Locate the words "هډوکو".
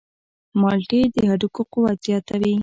1.29-1.61